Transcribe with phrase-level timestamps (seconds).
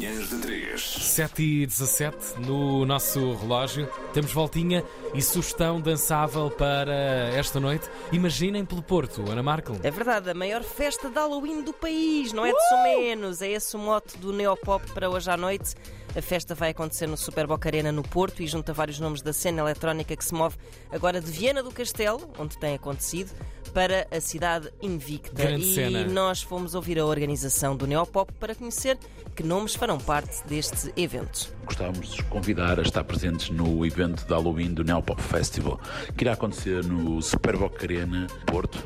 [0.00, 0.80] Manhãs de 3.
[0.80, 3.86] 7 e 17 no nosso relógio.
[4.14, 7.86] Temos voltinha e sugestão dançável para esta noite.
[8.10, 9.76] Imaginem pelo Porto, Ana Markel.
[9.82, 13.42] É verdade, a maior festa de Halloween do país, não é de menos.
[13.42, 15.74] É esse o mote do Neopop para hoje à noite.
[16.16, 19.34] A festa vai acontecer no Super Boca Arena no Porto e junta vários nomes da
[19.34, 20.56] cena eletrónica que se move
[20.90, 23.32] agora de Viena do Castelo, onde tem acontecido,
[23.72, 25.42] para a cidade invicta.
[25.42, 26.04] Grande e cena.
[26.06, 28.98] nós fomos ouvir a organização do Neopop para conhecer
[29.34, 31.52] que nomes farão parte deste evento.
[31.64, 35.80] Gostávamos de os convidar a estar presentes no evento de Halloween do Neopop Festival,
[36.16, 38.82] que irá acontecer no Super Boca Arena, Porto,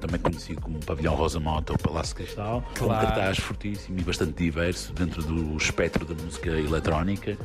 [0.00, 3.06] também conhecido como Pavilhão Rosa Mota ou Palácio Cristal, com um Claro.
[3.06, 7.36] cartaz fortíssimo e bastante diverso dentro do espectro da música eletrónica,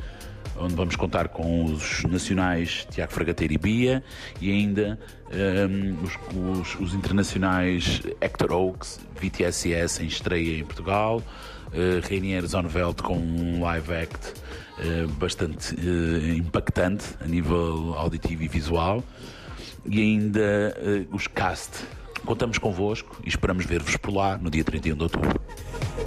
[0.58, 4.04] onde vamos contar com os nacionais Tiago Fragateiro e Bia
[4.40, 4.98] e ainda
[5.30, 6.18] ehm, os,
[6.60, 11.20] os- os internacionais Hector Oaks, VTSS em estreia em Portugal,
[11.68, 14.34] uh, Reinier Zonveld com um live act
[14.78, 19.04] eh, bastante eh, impactante a nível auditivo e visual
[19.86, 20.40] e ainda
[20.78, 21.70] eh, os cast.
[22.24, 25.40] Contamos convosco e esperamos ver-vos por lá no dia 31 de outubro.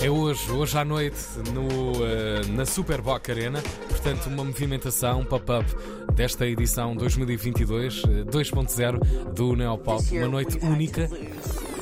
[0.02, 1.18] É hoje, hoje à noite,
[1.54, 3.62] no, eh, na Super Boca Arena.
[3.90, 5.66] Portanto, uma movimentação pop-up
[6.14, 10.04] desta edição 2022 eh, 2.0 do Neopop.
[10.18, 11.10] Uma noite única.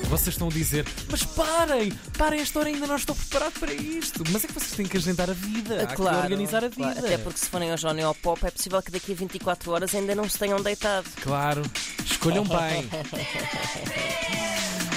[0.04, 4.24] Vocês estão a dizer, mas parem, parem, esta hora ainda não estou preparado para isto.
[4.32, 6.94] Mas é que vocês têm que agendar a vida, há que organizar a vida.
[6.94, 7.00] claro.
[7.00, 10.14] Até porque se forem hoje ao Neopop é possível que daqui a 24 horas ainda
[10.14, 11.08] não se tenham deitado.
[11.22, 11.64] Claro,
[12.06, 12.88] escolham bem.